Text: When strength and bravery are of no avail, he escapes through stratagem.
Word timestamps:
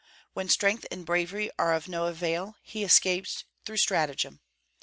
When 0.33 0.49
strength 0.49 0.87
and 0.89 1.05
bravery 1.05 1.51
are 1.59 1.75
of 1.75 1.87
no 1.87 2.07
avail, 2.07 2.55
he 2.63 2.83
escapes 2.83 3.43
through 3.65 3.77
stratagem. 3.77 4.39